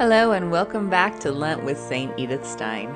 [0.00, 2.18] Hello, and welcome back to Lent with St.
[2.18, 2.90] Edith Stein.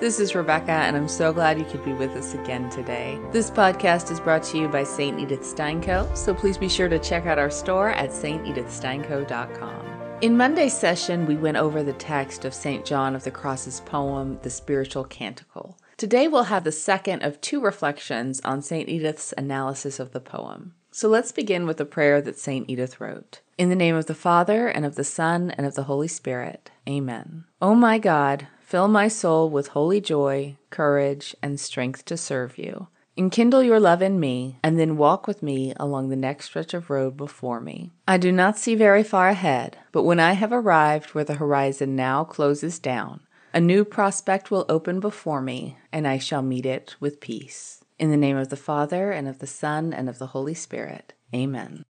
[0.00, 3.20] This is Rebecca, and I'm so glad you could be with us again today.
[3.30, 5.20] This podcast is brought to you by St.
[5.20, 10.18] Edith Stein Co., so please be sure to check out our store at stedithsteinco.com.
[10.22, 12.86] In Monday's session, we went over the text of St.
[12.86, 15.76] John of the Cross's poem, The Spiritual Canticle.
[15.98, 18.88] Today, we'll have the second of two reflections on St.
[18.88, 20.72] Edith's analysis of the poem.
[20.96, 22.70] So let's begin with the prayer that St.
[22.70, 23.42] Edith wrote.
[23.58, 26.70] In the name of the Father, and of the Son, and of the Holy Spirit.
[26.88, 27.44] Amen.
[27.60, 32.88] O my God, fill my soul with holy joy, courage, and strength to serve you.
[33.14, 36.88] Enkindle your love in me, and then walk with me along the next stretch of
[36.88, 37.92] road before me.
[38.08, 41.94] I do not see very far ahead, but when I have arrived where the horizon
[41.94, 43.20] now closes down,
[43.52, 47.82] a new prospect will open before me, and I shall meet it with peace.
[47.98, 51.14] In the name of the Father, and of the Son, and of the Holy Spirit.
[51.34, 51.84] Amen.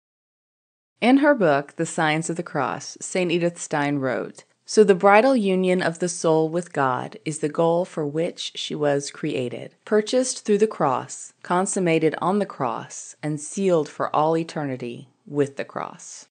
[1.01, 3.31] In her book, The Science of the Cross, St.
[3.31, 7.85] Edith Stein wrote So the bridal union of the soul with God is the goal
[7.85, 13.89] for which she was created, purchased through the cross, consummated on the cross, and sealed
[13.89, 16.29] for all eternity with the cross.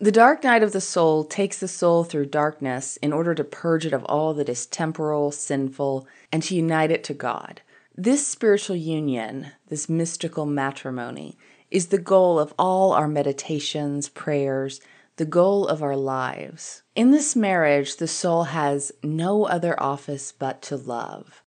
[0.00, 3.86] The dark night of the soul takes the soul through darkness in order to purge
[3.86, 7.62] it of all that is temporal, sinful, and to unite it to God.
[7.96, 11.36] This spiritual union, this mystical matrimony,
[11.70, 14.80] is the goal of all our meditations, prayers,
[15.16, 16.82] the goal of our lives.
[16.96, 21.42] In this marriage, the soul has no other office but to love.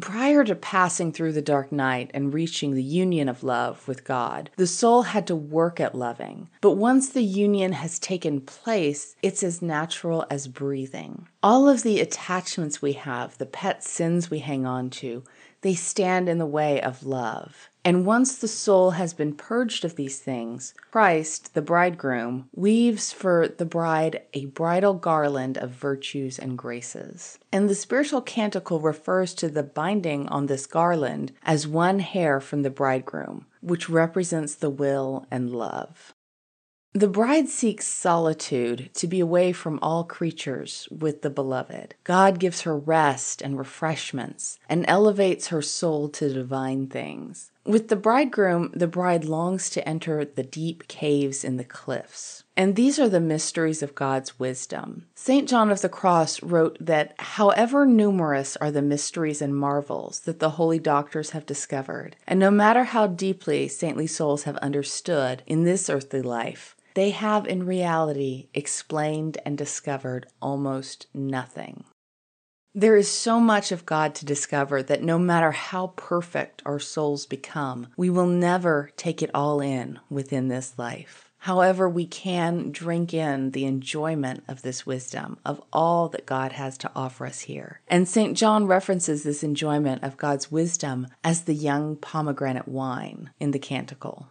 [0.00, 4.48] Prior to passing through the dark night and reaching the union of love with God,
[4.56, 6.48] the soul had to work at loving.
[6.60, 11.26] But once the union has taken place, it's as natural as breathing.
[11.42, 15.24] All of the attachments we have, the pet sins we hang on to,
[15.62, 17.68] they stand in the way of love.
[17.84, 23.48] And once the soul has been purged of these things, Christ, the bridegroom, weaves for
[23.48, 27.38] the bride a bridal garland of virtues and graces.
[27.50, 32.62] And the spiritual canticle refers to the binding on this garland as one hair from
[32.62, 36.14] the bridegroom, which represents the will and love.
[36.92, 41.94] The bride seeks solitude to be away from all creatures with the beloved.
[42.02, 47.52] God gives her rest and refreshments and elevates her soul to divine things.
[47.64, 52.42] With the bridegroom, the bride longs to enter the deep caves in the cliffs.
[52.56, 55.06] And these are the mysteries of God's wisdom.
[55.14, 55.48] St.
[55.48, 60.50] John of the Cross wrote that however numerous are the mysteries and marvels that the
[60.50, 65.90] holy doctors have discovered, and no matter how deeply saintly souls have understood in this
[65.90, 71.84] earthly life, they have in reality explained and discovered almost nothing.
[72.74, 77.26] There is so much of God to discover that no matter how perfect our souls
[77.26, 81.32] become, we will never take it all in within this life.
[81.38, 86.78] However, we can drink in the enjoyment of this wisdom, of all that God has
[86.78, 87.80] to offer us here.
[87.88, 88.36] And St.
[88.36, 94.29] John references this enjoyment of God's wisdom as the young pomegranate wine in the canticle.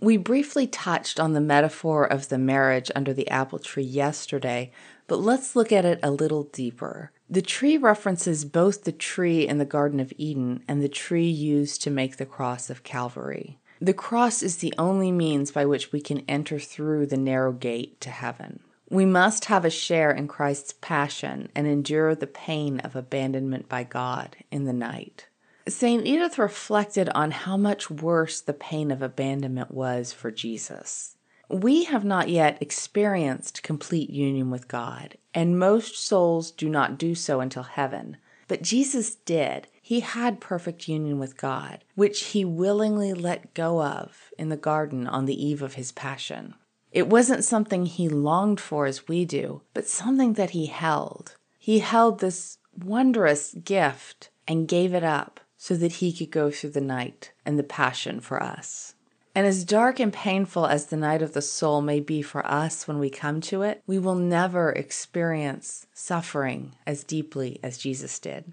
[0.00, 4.70] We briefly touched on the metaphor of the marriage under the apple tree yesterday,
[5.08, 7.10] but let's look at it a little deeper.
[7.28, 11.82] The tree references both the tree in the Garden of Eden and the tree used
[11.82, 13.58] to make the cross of Calvary.
[13.80, 18.00] The cross is the only means by which we can enter through the narrow gate
[18.02, 18.60] to heaven.
[18.90, 23.84] We must have a share in Christ's passion and endure the pain of abandonment by
[23.84, 25.26] God in the night.
[25.68, 26.06] St.
[26.06, 31.16] Edith reflected on how much worse the pain of abandonment was for Jesus.
[31.50, 37.14] We have not yet experienced complete union with God, and most souls do not do
[37.14, 38.16] so until heaven.
[38.46, 39.66] But Jesus did.
[39.82, 45.06] He had perfect union with God, which he willingly let go of in the garden
[45.06, 46.54] on the eve of his passion.
[46.92, 51.36] It wasn't something he longed for as we do, but something that he held.
[51.58, 56.70] He held this wondrous gift and gave it up so that he could go through
[56.70, 58.94] the night and the passion for us.
[59.34, 62.88] And as dark and painful as the night of the soul may be for us
[62.88, 68.52] when we come to it, we will never experience suffering as deeply as Jesus did.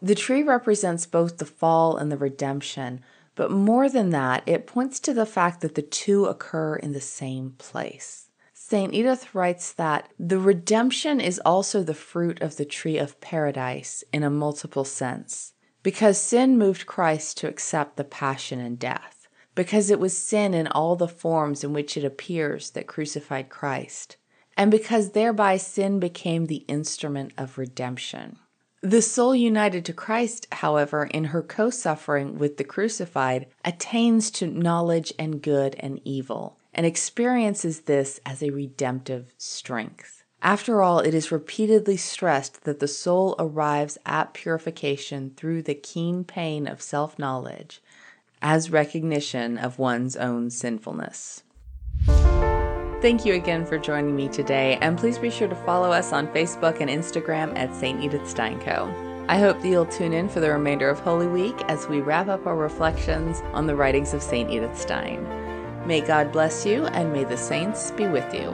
[0.00, 3.02] The tree represents both the fall and the redemption,
[3.34, 7.00] but more than that, it points to the fact that the two occur in the
[7.00, 8.28] same place.
[8.52, 8.92] St.
[8.92, 14.22] Edith writes that the redemption is also the fruit of the tree of paradise in
[14.22, 15.52] a multiple sense.
[15.82, 19.26] Because sin moved Christ to accept the passion and death.
[19.54, 24.16] Because it was sin in all the forms in which it appears that crucified Christ.
[24.56, 28.38] And because thereby sin became the instrument of redemption.
[28.80, 34.46] The soul united to Christ, however, in her co suffering with the crucified, attains to
[34.48, 40.21] knowledge and good and evil, and experiences this as a redemptive strength.
[40.42, 46.24] After all, it is repeatedly stressed that the soul arrives at purification through the keen
[46.24, 47.80] pain of self knowledge
[48.42, 51.44] as recognition of one's own sinfulness.
[53.00, 56.26] Thank you again for joining me today, and please be sure to follow us on
[56.28, 58.02] Facebook and Instagram at St.
[58.02, 58.92] Edith Steinco.
[59.28, 62.26] I hope that you'll tune in for the remainder of Holy Week as we wrap
[62.26, 64.50] up our reflections on the writings of St.
[64.50, 65.24] Edith Stein.
[65.86, 68.50] May God bless you, and may the saints be with you.